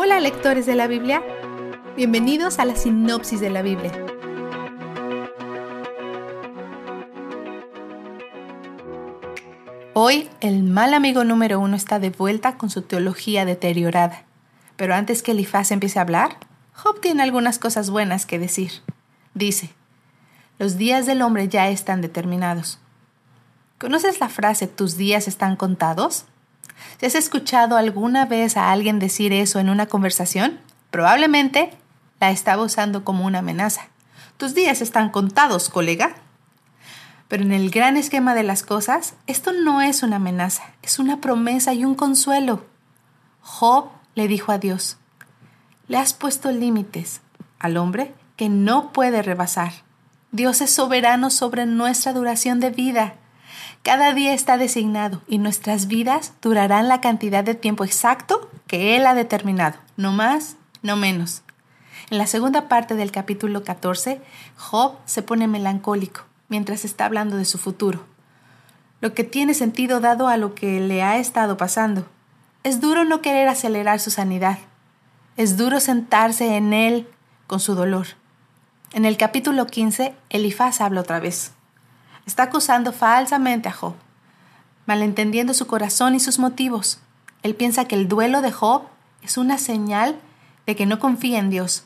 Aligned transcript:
Hola 0.00 0.20
lectores 0.20 0.64
de 0.64 0.76
la 0.76 0.86
Biblia, 0.86 1.24
bienvenidos 1.96 2.60
a 2.60 2.64
la 2.64 2.76
sinopsis 2.76 3.40
de 3.40 3.50
la 3.50 3.62
Biblia. 3.62 3.90
Hoy 9.94 10.30
el 10.38 10.62
mal 10.62 10.94
amigo 10.94 11.24
número 11.24 11.58
uno 11.58 11.74
está 11.74 11.98
de 11.98 12.10
vuelta 12.10 12.56
con 12.58 12.70
su 12.70 12.82
teología 12.82 13.44
deteriorada. 13.44 14.22
Pero 14.76 14.94
antes 14.94 15.24
que 15.24 15.32
Elifaz 15.32 15.72
empiece 15.72 15.98
a 15.98 16.02
hablar, 16.02 16.36
Job 16.74 17.00
tiene 17.00 17.24
algunas 17.24 17.58
cosas 17.58 17.90
buenas 17.90 18.24
que 18.24 18.38
decir. 18.38 18.70
Dice, 19.34 19.70
los 20.60 20.78
días 20.78 21.06
del 21.06 21.22
hombre 21.22 21.48
ya 21.48 21.70
están 21.70 22.02
determinados. 22.02 22.78
¿Conoces 23.78 24.20
la 24.20 24.28
frase 24.28 24.68
tus 24.68 24.96
días 24.96 25.26
están 25.26 25.56
contados? 25.56 26.24
¿Si 26.98 27.06
has 27.06 27.14
escuchado 27.14 27.76
alguna 27.76 28.26
vez 28.26 28.56
a 28.56 28.70
alguien 28.72 28.98
decir 28.98 29.32
eso 29.32 29.58
en 29.58 29.70
una 29.70 29.86
conversación? 29.86 30.60
Probablemente 30.90 31.70
la 32.20 32.30
estaba 32.30 32.62
usando 32.62 33.04
como 33.04 33.24
una 33.24 33.40
amenaza. 33.40 33.88
Tus 34.36 34.54
días 34.54 34.80
están 34.80 35.10
contados, 35.10 35.68
colega. 35.68 36.14
Pero 37.28 37.42
en 37.42 37.52
el 37.52 37.70
gran 37.70 37.96
esquema 37.96 38.34
de 38.34 38.42
las 38.42 38.62
cosas, 38.62 39.14
esto 39.26 39.52
no 39.52 39.82
es 39.82 40.02
una 40.02 40.16
amenaza, 40.16 40.62
es 40.82 40.98
una 40.98 41.20
promesa 41.20 41.74
y 41.74 41.84
un 41.84 41.94
consuelo. 41.94 42.64
Job 43.42 43.90
le 44.14 44.28
dijo 44.28 44.50
a 44.50 44.58
Dios, 44.58 44.96
le 45.88 45.98
has 45.98 46.14
puesto 46.14 46.50
límites 46.50 47.20
al 47.58 47.76
hombre 47.76 48.14
que 48.36 48.48
no 48.48 48.92
puede 48.92 49.22
rebasar. 49.22 49.72
Dios 50.30 50.60
es 50.60 50.70
soberano 50.70 51.30
sobre 51.30 51.66
nuestra 51.66 52.12
duración 52.12 52.60
de 52.60 52.70
vida. 52.70 53.14
Cada 53.82 54.12
día 54.12 54.34
está 54.34 54.58
designado 54.58 55.22
y 55.28 55.38
nuestras 55.38 55.86
vidas 55.86 56.32
durarán 56.42 56.88
la 56.88 57.00
cantidad 57.00 57.44
de 57.44 57.54
tiempo 57.54 57.84
exacto 57.84 58.50
que 58.66 58.96
Él 58.96 59.06
ha 59.06 59.14
determinado, 59.14 59.78
no 59.96 60.12
más, 60.12 60.56
no 60.82 60.96
menos. 60.96 61.42
En 62.10 62.18
la 62.18 62.26
segunda 62.26 62.68
parte 62.68 62.94
del 62.94 63.10
capítulo 63.10 63.64
14, 63.64 64.20
Job 64.56 64.96
se 65.04 65.22
pone 65.22 65.46
melancólico 65.46 66.22
mientras 66.48 66.84
está 66.84 67.04
hablando 67.04 67.36
de 67.36 67.44
su 67.44 67.58
futuro. 67.58 68.04
Lo 69.00 69.14
que 69.14 69.24
tiene 69.24 69.54
sentido 69.54 70.00
dado 70.00 70.28
a 70.28 70.36
lo 70.36 70.54
que 70.54 70.80
le 70.80 71.02
ha 71.02 71.18
estado 71.18 71.56
pasando. 71.56 72.06
Es 72.64 72.80
duro 72.80 73.04
no 73.04 73.22
querer 73.22 73.48
acelerar 73.48 74.00
su 74.00 74.10
sanidad. 74.10 74.58
Es 75.36 75.56
duro 75.56 75.80
sentarse 75.80 76.56
en 76.56 76.72
él 76.72 77.06
con 77.46 77.60
su 77.60 77.74
dolor. 77.74 78.06
En 78.92 79.04
el 79.04 79.16
capítulo 79.16 79.66
15, 79.66 80.14
Elifaz 80.30 80.80
habla 80.80 81.02
otra 81.02 81.20
vez. 81.20 81.52
Está 82.28 82.42
acusando 82.42 82.92
falsamente 82.92 83.70
a 83.70 83.72
Job, 83.72 83.94
malentendiendo 84.84 85.54
su 85.54 85.66
corazón 85.66 86.14
y 86.14 86.20
sus 86.20 86.38
motivos. 86.38 87.00
Él 87.42 87.54
piensa 87.54 87.86
que 87.86 87.94
el 87.94 88.06
duelo 88.06 88.42
de 88.42 88.52
Job 88.52 88.82
es 89.22 89.38
una 89.38 89.56
señal 89.56 90.20
de 90.66 90.76
que 90.76 90.84
no 90.84 90.98
confía 90.98 91.38
en 91.38 91.48
Dios. 91.48 91.84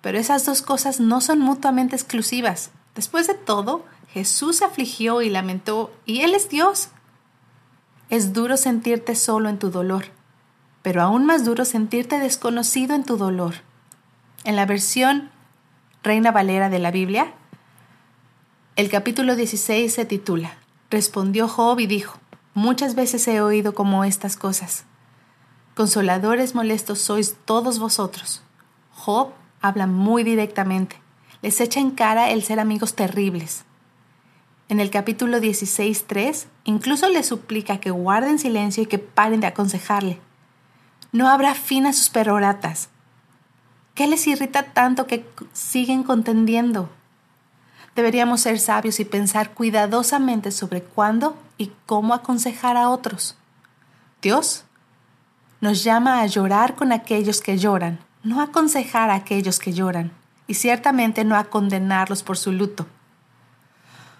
Pero 0.00 0.16
esas 0.16 0.46
dos 0.46 0.62
cosas 0.62 1.00
no 1.00 1.20
son 1.20 1.40
mutuamente 1.40 1.96
exclusivas. 1.96 2.70
Después 2.94 3.26
de 3.26 3.34
todo, 3.34 3.84
Jesús 4.08 4.56
se 4.56 4.64
afligió 4.64 5.20
y 5.20 5.28
lamentó, 5.28 5.92
y 6.06 6.22
Él 6.22 6.34
es 6.34 6.48
Dios. 6.48 6.88
Es 8.08 8.32
duro 8.32 8.56
sentirte 8.56 9.14
solo 9.14 9.50
en 9.50 9.58
tu 9.58 9.70
dolor, 9.70 10.06
pero 10.80 11.02
aún 11.02 11.26
más 11.26 11.44
duro 11.44 11.66
sentirte 11.66 12.18
desconocido 12.18 12.94
en 12.94 13.04
tu 13.04 13.18
dolor. 13.18 13.56
En 14.44 14.56
la 14.56 14.64
versión 14.64 15.28
Reina 16.02 16.30
Valera 16.30 16.70
de 16.70 16.78
la 16.78 16.90
Biblia, 16.90 17.34
el 18.76 18.90
capítulo 18.90 19.36
16 19.36 19.94
se 19.94 20.04
titula 20.04 20.56
Respondió 20.90 21.46
Job 21.46 21.78
y 21.78 21.86
dijo, 21.86 22.18
Muchas 22.54 22.96
veces 22.96 23.26
he 23.28 23.40
oído 23.40 23.72
como 23.72 24.04
estas 24.04 24.36
cosas. 24.36 24.84
Consoladores 25.76 26.56
molestos 26.56 27.00
sois 27.00 27.36
todos 27.44 27.78
vosotros. 27.78 28.42
Job 28.92 29.30
habla 29.60 29.86
muy 29.86 30.24
directamente. 30.24 31.00
Les 31.40 31.60
echa 31.60 31.78
en 31.78 31.92
cara 31.92 32.30
el 32.30 32.42
ser 32.42 32.58
amigos 32.58 32.94
terribles. 32.94 33.64
En 34.68 34.80
el 34.80 34.90
capítulo 34.90 35.38
16.3 35.38 36.46
incluso 36.64 37.08
le 37.08 37.22
suplica 37.22 37.78
que 37.78 37.90
guarden 37.90 38.40
silencio 38.40 38.82
y 38.82 38.86
que 38.86 38.98
paren 38.98 39.40
de 39.40 39.46
aconsejarle. 39.46 40.18
No 41.12 41.28
habrá 41.28 41.54
fin 41.54 41.86
a 41.86 41.92
sus 41.92 42.08
peroratas. 42.08 42.88
¿Qué 43.94 44.08
les 44.08 44.26
irrita 44.26 44.72
tanto 44.72 45.06
que 45.06 45.24
siguen 45.52 46.02
contendiendo? 46.02 46.88
Deberíamos 47.94 48.40
ser 48.40 48.58
sabios 48.58 48.98
y 49.00 49.04
pensar 49.04 49.50
cuidadosamente 49.54 50.50
sobre 50.50 50.82
cuándo 50.82 51.36
y 51.58 51.70
cómo 51.86 52.14
aconsejar 52.14 52.76
a 52.76 52.90
otros. 52.90 53.36
Dios 54.20 54.64
nos 55.60 55.84
llama 55.84 56.20
a 56.20 56.26
llorar 56.26 56.74
con 56.74 56.92
aquellos 56.92 57.40
que 57.40 57.56
lloran, 57.56 57.98
no 58.22 58.40
a 58.40 58.44
aconsejar 58.44 59.10
a 59.10 59.14
aquellos 59.14 59.58
que 59.58 59.72
lloran, 59.72 60.12
y 60.46 60.54
ciertamente 60.54 61.24
no 61.24 61.36
a 61.36 61.44
condenarlos 61.44 62.22
por 62.22 62.36
su 62.36 62.52
luto. 62.52 62.86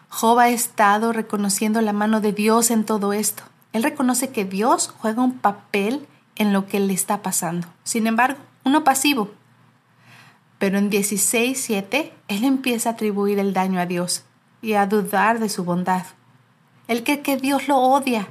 Job 0.09 0.39
ha 0.39 0.49
estado 0.49 1.13
reconociendo 1.13 1.81
la 1.81 1.93
mano 1.93 2.21
de 2.21 2.33
Dios 2.33 2.71
en 2.71 2.85
todo 2.85 3.13
esto. 3.13 3.43
Él 3.73 3.83
reconoce 3.83 4.31
que 4.31 4.45
Dios 4.45 4.95
juega 4.99 5.23
un 5.23 5.39
papel 5.39 6.07
en 6.37 6.53
lo 6.53 6.67
que 6.67 6.79
le 6.79 6.95
está 6.95 7.21
pasando. 7.23 7.67
Sin 7.83 8.07
embargo, 8.07 8.39
uno 8.65 8.85
pasivo. 8.85 9.31
Pero 10.65 10.79
en 10.79 10.91
16.7, 10.91 12.11
él 12.27 12.43
empieza 12.43 12.89
a 12.89 12.93
atribuir 12.93 13.39
el 13.39 13.53
daño 13.53 13.79
a 13.79 13.85
Dios 13.85 14.25
y 14.63 14.73
a 14.73 14.87
dudar 14.87 15.39
de 15.39 15.51
su 15.51 15.63
bondad. 15.63 16.07
Él 16.89 17.05
cree 17.05 17.21
que 17.21 17.37
Dios 17.37 17.69
lo 17.69 17.77
odia. 17.77 18.29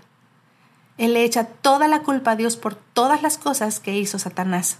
Él 0.98 1.14
le 1.14 1.26
echa 1.26 1.46
toda 1.46 1.88
la 1.88 2.00
culpa 2.00 2.32
a 2.32 2.36
Dios 2.36 2.58
por 2.58 2.74
todas 2.74 3.22
las 3.22 3.38
cosas 3.38 3.80
que 3.80 3.96
hizo 4.00 4.18
Satanás. 4.18 4.80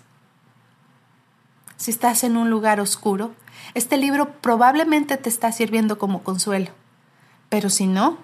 Si 1.78 1.92
estás 1.92 2.24
en 2.24 2.38
un 2.38 2.50
lugar 2.50 2.80
oscuro, 2.80 3.36
este 3.76 3.98
libro 3.98 4.32
probablemente 4.42 5.16
te 5.18 5.30
está 5.30 5.52
sirviendo 5.52 6.00
como 6.00 6.24
consuelo. 6.24 6.72
Pero 7.50 7.70
si 7.70 7.86
no, 7.86 8.18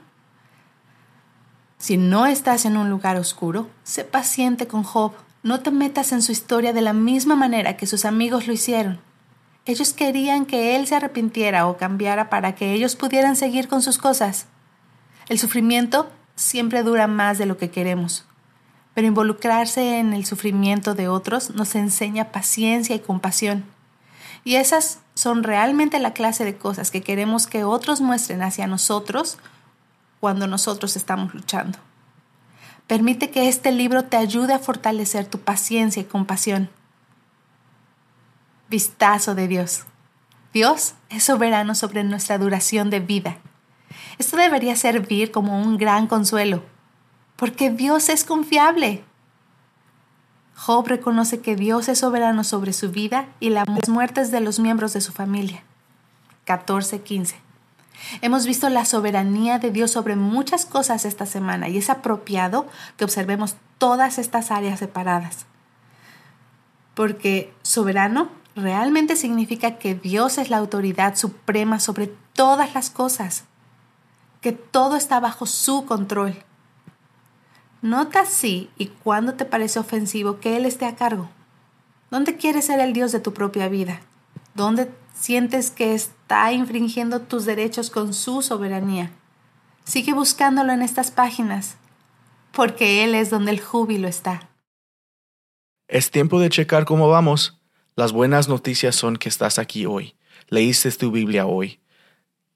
si 1.77 1.97
no 1.97 2.25
estás 2.25 2.65
en 2.65 2.77
un 2.77 2.89
lugar 2.89 3.15
oscuro, 3.15 3.69
sé 3.83 4.05
paciente 4.05 4.65
con 4.65 4.81
Job. 4.81 5.13
No 5.43 5.59
te 5.59 5.69
metas 5.69 6.13
en 6.13 6.23
su 6.23 6.31
historia 6.31 6.73
de 6.73 6.81
la 6.81 6.93
misma 6.93 7.35
manera 7.35 7.77
que 7.77 7.85
sus 7.85 8.05
amigos 8.05 8.47
lo 8.47 8.53
hicieron. 8.53 9.07
Ellos 9.69 9.93
querían 9.93 10.47
que 10.47 10.75
él 10.75 10.87
se 10.87 10.95
arrepintiera 10.95 11.67
o 11.67 11.77
cambiara 11.77 12.27
para 12.31 12.55
que 12.55 12.73
ellos 12.73 12.95
pudieran 12.95 13.35
seguir 13.35 13.67
con 13.67 13.83
sus 13.83 13.99
cosas. 13.99 14.47
El 15.27 15.37
sufrimiento 15.37 16.09
siempre 16.33 16.81
dura 16.81 17.05
más 17.05 17.37
de 17.37 17.45
lo 17.45 17.59
que 17.59 17.69
queremos, 17.69 18.25
pero 18.95 19.05
involucrarse 19.05 19.99
en 19.99 20.13
el 20.13 20.25
sufrimiento 20.25 20.95
de 20.95 21.07
otros 21.07 21.51
nos 21.51 21.75
enseña 21.75 22.31
paciencia 22.31 22.95
y 22.95 22.99
compasión. 22.99 23.63
Y 24.43 24.55
esas 24.55 25.01
son 25.13 25.43
realmente 25.43 25.99
la 25.99 26.13
clase 26.13 26.45
de 26.45 26.57
cosas 26.57 26.89
que 26.89 27.03
queremos 27.03 27.45
que 27.45 27.63
otros 27.63 28.01
muestren 28.01 28.41
hacia 28.41 28.65
nosotros 28.65 29.37
cuando 30.19 30.47
nosotros 30.47 30.95
estamos 30.95 31.35
luchando. 31.35 31.77
Permite 32.87 33.29
que 33.29 33.47
este 33.47 33.71
libro 33.71 34.05
te 34.05 34.17
ayude 34.17 34.55
a 34.55 34.57
fortalecer 34.57 35.27
tu 35.27 35.37
paciencia 35.37 36.01
y 36.01 36.05
compasión. 36.05 36.71
Vistazo 38.69 39.33
de 39.33 39.47
Dios. 39.47 39.85
Dios 40.53 40.93
es 41.09 41.23
soberano 41.23 41.73
sobre 41.73 42.03
nuestra 42.03 42.37
duración 42.37 42.91
de 42.91 42.99
vida. 42.99 43.37
Esto 44.19 44.37
debería 44.37 44.75
servir 44.75 45.31
como 45.31 45.59
un 45.59 45.77
gran 45.77 46.05
consuelo, 46.05 46.63
porque 47.35 47.71
Dios 47.71 48.09
es 48.09 48.23
confiable. 48.23 49.03
Job 50.55 50.87
reconoce 50.87 51.39
que 51.39 51.55
Dios 51.55 51.89
es 51.89 51.97
soberano 51.97 52.43
sobre 52.43 52.73
su 52.73 52.91
vida 52.91 53.27
y 53.39 53.49
las 53.49 53.65
muertes 53.87 54.29
de 54.29 54.39
los 54.39 54.59
miembros 54.59 54.93
de 54.93 55.01
su 55.01 55.13
familia. 55.13 55.63
14:15. 56.45 57.37
Hemos 58.21 58.45
visto 58.45 58.69
la 58.69 58.85
soberanía 58.85 59.57
de 59.57 59.71
Dios 59.71 59.89
sobre 59.89 60.15
muchas 60.15 60.67
cosas 60.67 61.05
esta 61.05 61.25
semana 61.25 61.69
y 61.69 61.77
es 61.79 61.89
apropiado 61.89 62.67
que 62.97 63.03
observemos 63.03 63.55
todas 63.79 64.19
estas 64.19 64.51
áreas 64.51 64.77
separadas. 64.77 65.47
Porque 66.93 67.51
soberano 67.63 68.38
realmente 68.59 69.15
significa 69.15 69.77
que 69.77 69.95
Dios 69.95 70.37
es 70.37 70.49
la 70.49 70.57
autoridad 70.57 71.15
suprema 71.15 71.79
sobre 71.79 72.07
todas 72.33 72.73
las 72.73 72.89
cosas, 72.89 73.45
que 74.41 74.51
todo 74.51 74.95
está 74.95 75.19
bajo 75.19 75.45
su 75.45 75.85
control 75.85 76.43
Nota 77.81 78.25
si 78.25 78.69
y 78.77 78.87
cuándo 78.87 79.35
te 79.35 79.45
parece 79.45 79.79
ofensivo 79.79 80.39
que 80.39 80.57
Él 80.57 80.65
esté 80.65 80.85
a 80.85 80.95
cargo. 80.95 81.29
¿Dónde 82.11 82.35
quieres 82.35 82.65
ser 82.65 82.79
el 82.81 82.91
Dios 82.91 83.11
de 83.13 83.21
tu 83.21 83.33
propia 83.33 83.69
vida? 83.69 84.01
¿Dónde 84.53 84.91
sientes 85.13 85.71
que 85.71 85.93
está 85.93 86.51
infringiendo 86.51 87.21
tus 87.21 87.45
derechos 87.45 87.89
con 87.89 88.13
su 88.13 88.41
soberanía? 88.41 89.11
Sigue 89.85 90.13
buscándolo 90.13 90.73
en 90.73 90.81
estas 90.81 91.09
páginas, 91.11 91.77
porque 92.51 93.05
Él 93.05 93.15
es 93.15 93.29
donde 93.29 93.51
el 93.51 93.61
júbilo 93.61 94.07
está. 94.09 94.49
Es 95.87 96.11
tiempo 96.11 96.39
de 96.39 96.49
checar 96.49 96.83
cómo 96.83 97.07
vamos. 97.07 97.58
Las 97.99 98.13
buenas 98.13 98.47
noticias 98.47 98.95
son 98.95 99.17
que 99.17 99.27
estás 99.27 99.59
aquí 99.59 99.85
hoy. 99.85 100.15
Leíste 100.47 100.89
tu 100.93 101.11
Biblia 101.11 101.45
hoy. 101.45 101.81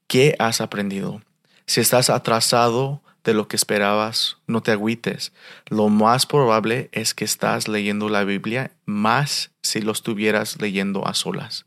¿Qué 0.06 0.34
has 0.38 0.62
aprendido? 0.62 1.20
Si 1.66 1.82
estás 1.82 2.08
atrasado, 2.08 3.02
de 3.24 3.34
lo 3.34 3.46
que 3.46 3.56
esperabas, 3.56 4.38
no 4.46 4.62
te 4.62 4.72
agüites. 4.72 5.34
Lo 5.66 5.90
más 5.90 6.24
probable 6.24 6.88
es 6.92 7.12
que 7.12 7.26
estás 7.26 7.68
leyendo 7.68 8.08
la 8.08 8.24
Biblia 8.24 8.70
más 8.86 9.50
si 9.60 9.82
lo 9.82 9.92
estuvieras 9.92 10.62
leyendo 10.62 11.06
a 11.06 11.12
solas. 11.12 11.66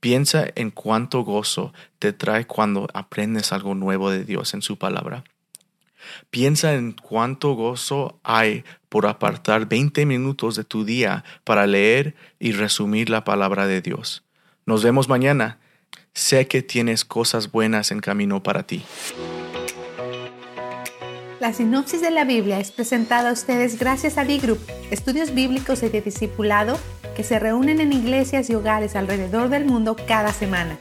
Piensa 0.00 0.46
en 0.54 0.70
cuánto 0.70 1.24
gozo 1.24 1.74
te 1.98 2.14
trae 2.14 2.46
cuando 2.46 2.88
aprendes 2.94 3.52
algo 3.52 3.74
nuevo 3.74 4.08
de 4.08 4.24
Dios 4.24 4.54
en 4.54 4.62
su 4.62 4.78
palabra. 4.78 5.24
Piensa 6.30 6.74
en 6.74 6.92
cuánto 6.92 7.54
gozo 7.54 8.18
hay 8.22 8.64
por 8.88 9.06
apartar 9.06 9.66
20 9.66 10.06
minutos 10.06 10.56
de 10.56 10.64
tu 10.64 10.84
día 10.84 11.24
para 11.44 11.66
leer 11.66 12.14
y 12.38 12.52
resumir 12.52 13.10
la 13.10 13.24
palabra 13.24 13.66
de 13.66 13.80
Dios. 13.80 14.24
Nos 14.66 14.82
vemos 14.82 15.08
mañana. 15.08 15.58
Sé 16.14 16.46
que 16.46 16.62
tienes 16.62 17.04
cosas 17.04 17.50
buenas 17.50 17.90
en 17.90 18.00
camino 18.00 18.42
para 18.42 18.62
ti. 18.62 18.84
La 21.40 21.52
sinopsis 21.52 22.00
de 22.00 22.10
la 22.10 22.24
Biblia 22.24 22.58
es 22.58 22.70
presentada 22.70 23.28
a 23.28 23.32
ustedes 23.32 23.78
gracias 23.78 24.16
a 24.16 24.24
D-Group, 24.24 24.60
estudios 24.90 25.34
bíblicos 25.34 25.82
y 25.82 25.88
de 25.88 26.00
discipulado 26.00 26.78
que 27.14 27.22
se 27.22 27.38
reúnen 27.38 27.80
en 27.80 27.92
iglesias 27.92 28.48
y 28.48 28.54
hogares 28.54 28.96
alrededor 28.96 29.48
del 29.48 29.64
mundo 29.64 29.96
cada 30.06 30.32
semana. 30.32 30.78